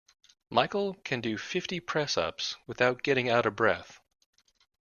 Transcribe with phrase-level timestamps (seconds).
[0.49, 3.99] Michael can do fifty press-ups without getting out of breath